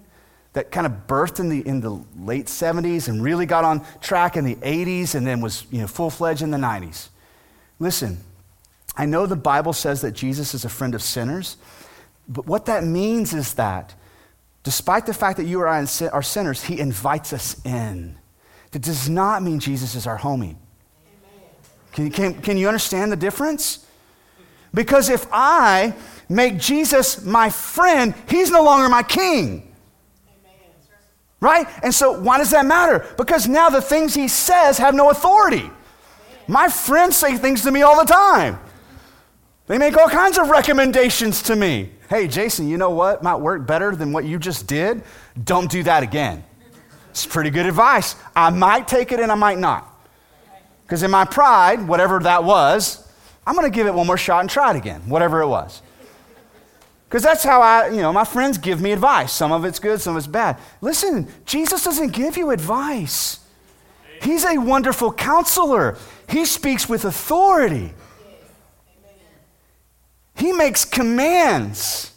[0.52, 4.36] that kind of birthed in the, in the late 70s and really got on track
[4.36, 7.08] in the 80s and then was you know, full-fledged in the 90s.
[7.78, 8.18] Listen,
[8.96, 11.56] I know the Bible says that Jesus is a friend of sinners,
[12.28, 13.94] but what that means is that
[14.62, 18.18] despite the fact that you or I are sinners, he invites us in.
[18.72, 20.56] That does not mean Jesus is our homie.
[21.92, 23.86] Can, can, can you understand the difference?
[24.74, 25.94] Because if I
[26.28, 29.67] make Jesus my friend, he's no longer my king.
[31.40, 31.66] Right?
[31.82, 33.06] And so, why does that matter?
[33.16, 35.70] Because now the things he says have no authority.
[36.48, 38.58] My friends say things to me all the time.
[39.66, 41.90] They make all kinds of recommendations to me.
[42.08, 45.02] Hey, Jason, you know what might work better than what you just did?
[45.44, 46.42] Don't do that again.
[47.10, 48.16] It's pretty good advice.
[48.34, 49.94] I might take it and I might not.
[50.84, 53.06] Because in my pride, whatever that was,
[53.46, 55.82] I'm going to give it one more shot and try it again, whatever it was.
[57.08, 59.32] Because that's how I, you know, my friends give me advice.
[59.32, 60.58] Some of it's good, some of it's bad.
[60.82, 63.40] Listen, Jesus doesn't give you advice.
[64.20, 65.96] He's a wonderful counselor.
[66.28, 67.94] He speaks with authority.
[70.36, 72.12] He makes commands.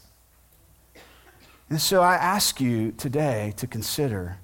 [1.70, 4.38] And so I ask you today to consider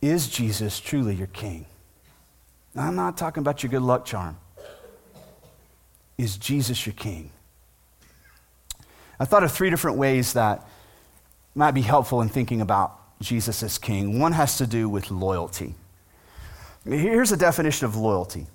[0.00, 1.66] is Jesus truly your king?
[2.76, 4.36] I'm not talking about your good luck charm.
[6.16, 7.30] Is Jesus your king?
[9.18, 10.66] I thought of three different ways that
[11.54, 14.18] might be helpful in thinking about Jesus as king.
[14.20, 15.74] One has to do with loyalty.
[16.84, 18.46] Here's a definition of loyalty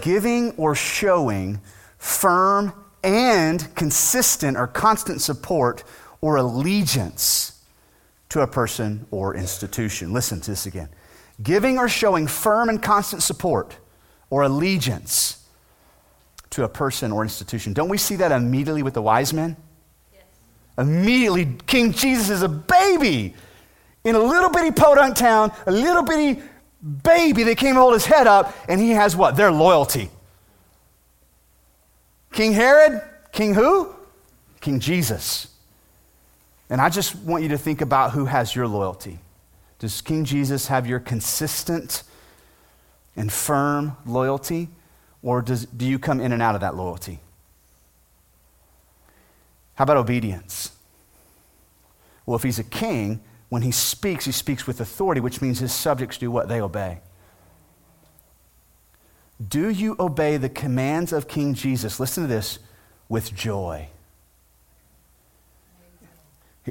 [0.00, 1.60] giving or showing
[1.98, 2.72] firm
[3.04, 5.84] and consistent or constant support
[6.22, 7.62] or allegiance
[8.30, 10.12] to a person or institution.
[10.12, 10.88] Listen to this again.
[11.42, 13.76] Giving or showing firm and constant support
[14.30, 15.46] or allegiance
[16.50, 17.72] to a person or institution.
[17.72, 19.56] Don't we see that immediately with the wise men?
[20.78, 23.34] Immediately, King Jesus is a baby
[24.04, 26.42] in a little bitty podunk town, a little bitty
[27.02, 29.36] baby that came hold his head up, and he has what?
[29.36, 30.10] Their loyalty.
[32.32, 33.94] King Herod, King who?
[34.60, 35.48] King Jesus.
[36.70, 39.18] And I just want you to think about who has your loyalty.
[39.78, 42.02] Does King Jesus have your consistent
[43.14, 44.68] and firm loyalty,
[45.22, 47.20] or does, do you come in and out of that loyalty?
[49.74, 50.72] How about obedience?
[52.26, 55.72] Well, if he's a king, when he speaks, he speaks with authority, which means his
[55.72, 56.48] subjects do what?
[56.48, 57.00] They obey.
[59.48, 61.98] Do you obey the commands of King Jesus?
[61.98, 62.58] Listen to this
[63.08, 63.88] with joy.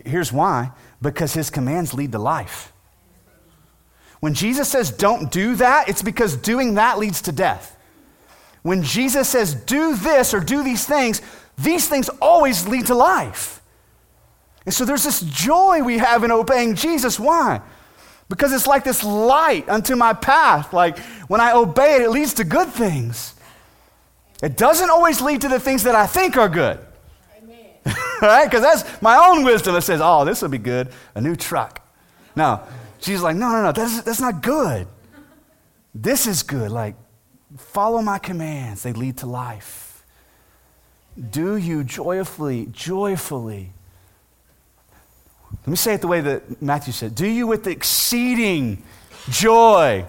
[0.05, 0.71] Here's why
[1.01, 2.71] because his commands lead to life.
[4.19, 7.77] When Jesus says don't do that, it's because doing that leads to death.
[8.61, 11.21] When Jesus says do this or do these things,
[11.57, 13.61] these things always lead to life.
[14.65, 17.19] And so there's this joy we have in obeying Jesus.
[17.19, 17.61] Why?
[18.29, 20.73] Because it's like this light unto my path.
[20.73, 20.97] Like
[21.27, 23.35] when I obey it, it leads to good things.
[24.41, 26.79] It doesn't always lead to the things that I think are good.
[28.21, 28.45] right?
[28.45, 31.85] Because that's my own wisdom that says, oh, this will be good, a new truck.
[32.35, 32.61] No,
[32.99, 34.87] she's like, no, no, no, that's, that's not good.
[35.93, 36.71] This is good.
[36.71, 36.95] Like,
[37.57, 39.90] follow my commands, they lead to life.
[41.17, 43.73] Do you joyfully, joyfully
[45.59, 48.81] let me say it the way that Matthew said Do you with exceeding
[49.29, 50.05] joy?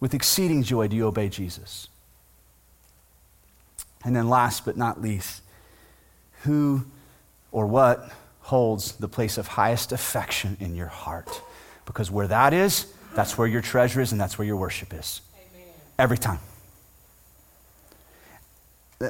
[0.00, 1.88] With exceeding joy, do you obey Jesus?
[4.04, 5.42] And then, last but not least,
[6.42, 6.84] who
[7.50, 11.40] or what holds the place of highest affection in your heart?
[11.86, 15.22] Because where that is, that's where your treasure is and that's where your worship is.
[15.98, 16.40] Every time.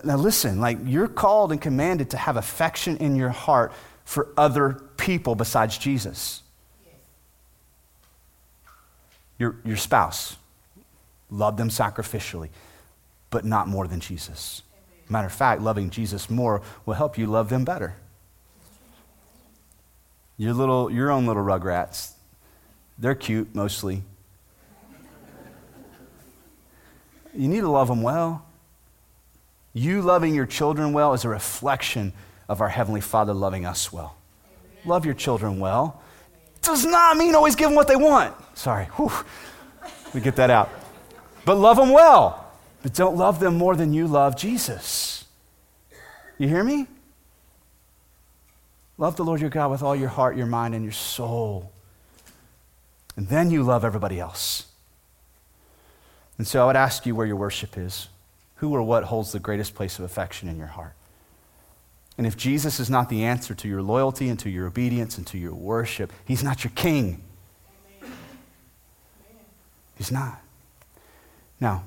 [0.04, 3.72] Now, listen, like you're called and commanded to have affection in your heart
[4.04, 6.42] for other people besides Jesus.
[9.38, 10.36] Your, your spouse,
[11.30, 12.48] love them sacrificially,
[13.30, 14.62] but not more than Jesus.
[15.08, 17.94] Matter of fact, loving Jesus more will help you love them better.
[20.36, 22.12] Your, little, your own little rugrats,
[22.98, 24.02] they're cute mostly.
[27.36, 28.44] You need to love them well.
[29.72, 32.12] You loving your children well is a reflection
[32.48, 34.16] of our Heavenly Father loving us well.
[34.46, 34.88] Amen.
[34.88, 36.02] Love your children well.
[36.62, 38.34] Does not mean always give them what they want.
[38.56, 38.86] Sorry.
[38.96, 39.12] Whew.
[40.14, 40.70] We get that out.
[41.44, 42.50] But love them well.
[42.82, 45.24] But don't love them more than you love Jesus.
[46.38, 46.86] You hear me?
[48.98, 51.70] Love the Lord your God with all your heart, your mind, and your soul.
[53.16, 54.65] And then you love everybody else.
[56.38, 58.08] And so I would ask you where your worship is
[58.56, 60.94] who or what holds the greatest place of affection in your heart?
[62.18, 65.26] And if Jesus is not the answer to your loyalty and to your obedience and
[65.28, 67.22] to your worship, he's not your king.
[69.96, 70.40] He's not.
[71.60, 71.84] Now,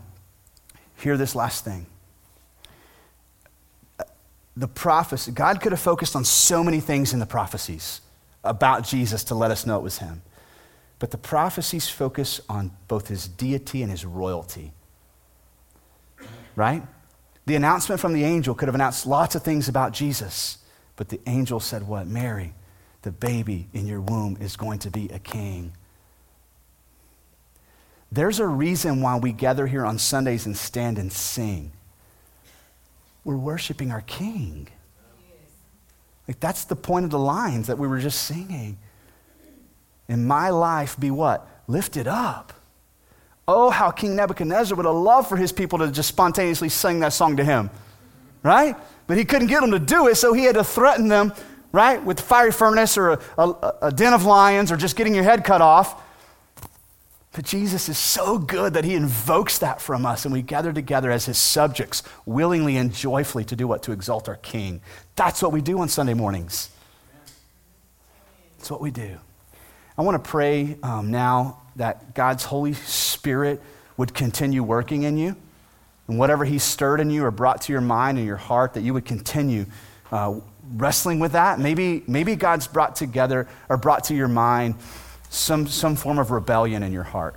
[0.97, 1.87] hear this last thing.
[4.55, 8.01] The prophecy, God could have focused on so many things in the prophecies
[8.43, 10.21] about Jesus to let us know it was him.
[10.99, 14.73] But the prophecies focus on both his deity and his royalty
[16.59, 16.83] right?
[17.45, 20.57] The announcement from the angel could have announced lots of things about Jesus,
[20.97, 22.05] but the angel said, What?
[22.05, 22.53] Mary,
[23.01, 25.71] the baby in your womb is going to be a king.
[28.11, 31.71] There's a reason why we gather here on Sundays and stand and sing.
[33.23, 34.67] We're worshiping our king.
[36.27, 38.77] Like that's the point of the lines that we were just singing.
[40.09, 41.47] In my life, be what?
[41.67, 42.51] Lifted up.
[43.47, 47.13] Oh, how King Nebuchadnezzar would have loved for his people to just spontaneously sing that
[47.13, 47.69] song to him,
[48.43, 48.75] right?
[49.07, 51.33] But he couldn't get them to do it, so he had to threaten them,
[51.71, 55.23] right, with fiery furnace or a, a, a den of lions or just getting your
[55.23, 56.03] head cut off.
[57.31, 61.11] But Jesus is so good that he invokes that from us, and we gather together
[61.11, 63.83] as his subjects, willingly and joyfully to do what?
[63.83, 64.81] To exalt our King.
[65.15, 66.69] That's what we do on Sunday mornings.
[68.57, 69.19] That's what we do.
[69.99, 73.61] I want to pray um, now that God's Holy Spirit
[73.97, 75.35] would continue working in you.
[76.07, 78.81] And whatever He stirred in you or brought to your mind and your heart, that
[78.81, 79.65] you would continue
[80.09, 80.39] uh,
[80.73, 81.59] wrestling with that.
[81.59, 84.75] Maybe, maybe God's brought together or brought to your mind
[85.29, 87.35] some, some form of rebellion in your heart.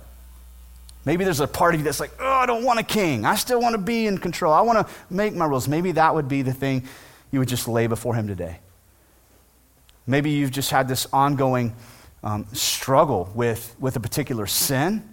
[1.03, 3.25] Maybe there's a party that's like, oh, I don't want a king.
[3.25, 4.53] I still want to be in control.
[4.53, 5.67] I want to make my rules.
[5.67, 6.87] Maybe that would be the thing
[7.29, 8.59] you would just lay before him today.
[10.07, 11.75] Maybe you've just had this ongoing
[12.23, 15.07] um, struggle with, with a particular sin.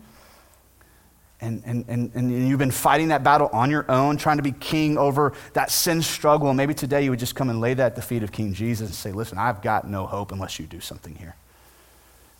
[1.43, 4.53] And, and, and, and you've been fighting that battle on your own, trying to be
[4.53, 6.49] king over that sin struggle.
[6.49, 8.53] And maybe today you would just come and lay that at the feet of King
[8.53, 11.35] Jesus and say, Listen, I've got no hope unless you do something here.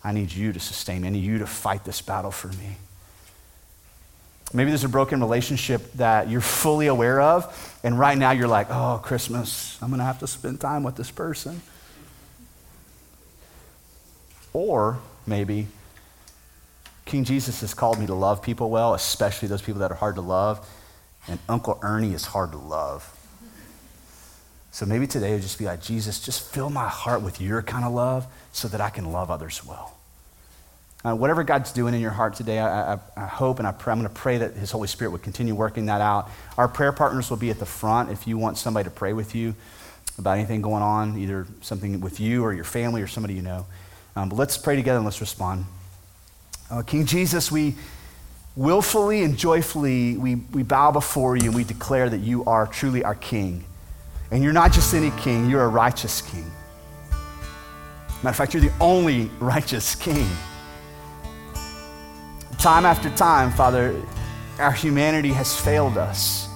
[0.03, 1.07] I need you to sustain me.
[1.07, 2.77] I need you to fight this battle for me.
[4.53, 8.67] Maybe there's a broken relationship that you're fully aware of, and right now you're like,
[8.69, 11.61] oh, Christmas, I'm going to have to spend time with this person.
[14.53, 15.67] Or maybe
[17.05, 20.15] King Jesus has called me to love people well, especially those people that are hard
[20.15, 20.67] to love,
[21.27, 23.17] and Uncle Ernie is hard to love.
[24.71, 27.83] So maybe today would just be like, Jesus, just fill my heart with your kind
[27.83, 29.97] of love so that I can love others well.
[31.03, 33.91] Uh, whatever God's doing in your heart today, I, I, I hope and I pray,
[33.91, 36.29] I'm going to pray that His Holy Spirit would continue working that out.
[36.57, 39.33] Our prayer partners will be at the front if you want somebody to pray with
[39.35, 39.55] you
[40.17, 43.65] about anything going on, either something with you or your family or somebody you know.
[44.15, 45.65] Um, but let's pray together and let's respond.
[46.69, 47.75] Uh, King Jesus, we
[48.55, 53.03] willfully and joyfully we, we bow before you and we declare that you are truly
[53.03, 53.63] our King.
[54.31, 56.49] And you're not just any king, you're a righteous king.
[58.23, 60.27] Matter of fact, you're the only righteous king.
[62.57, 64.01] Time after time, Father,
[64.59, 66.47] our humanity has failed us.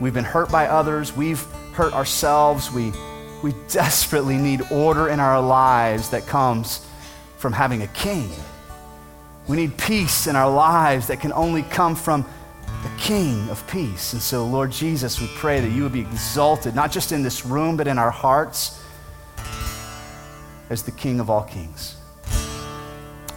[0.00, 2.70] We've been hurt by others, we've hurt ourselves.
[2.70, 2.92] We,
[3.42, 6.86] we desperately need order in our lives that comes
[7.36, 8.30] from having a king.
[9.46, 12.26] We need peace in our lives that can only come from
[12.82, 14.12] the King of peace.
[14.12, 17.44] And so, Lord Jesus, we pray that you would be exalted, not just in this
[17.46, 18.82] room, but in our hearts
[20.70, 21.96] as the King of all kings.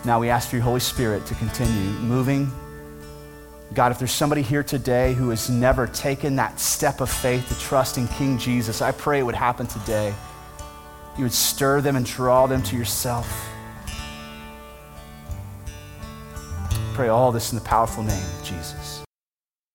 [0.03, 2.51] Now we ask for your Holy Spirit to continue moving.
[3.73, 7.57] God, if there's somebody here today who has never taken that step of faith to
[7.57, 10.13] trust in King Jesus, I pray it would happen today.
[11.17, 13.27] You would stir them and draw them to yourself.
[16.93, 19.00] Pray all this in the powerful name of Jesus.